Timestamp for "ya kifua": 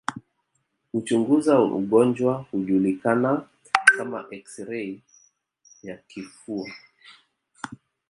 5.83-6.71